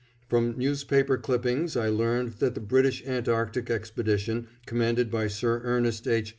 From 0.27 0.57
newspaper 0.57 1.15
clippings 1.15 1.77
I 1.77 1.87
learned 1.89 2.29
that 2.39 2.55
the 2.55 2.59
British 2.59 3.05
Antarctic 3.05 3.69
Expedition, 3.69 4.47
commanded 4.65 5.11
by 5.11 5.27
Sir 5.27 5.61
Ernest 5.63 6.07
H. 6.07 6.29